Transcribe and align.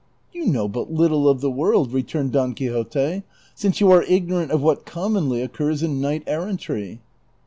"You 0.33 0.47
know 0.47 0.67
but 0.67 0.91
little 0.91 1.29
of 1.29 1.41
the 1.41 1.51
world," 1.51 1.93
returned 1.93 2.31
Don 2.31 2.55
Quixote," 2.55 3.21
since 3.53 3.79
you 3.79 3.91
are 3.91 4.01
ignorant 4.01 4.51
of 4.51 4.63
what 4.63 4.83
commonly 4.83 5.43
occurs 5.43 5.83
in 5.83 6.01
knight 6.01 6.23
errantry." 6.25 7.01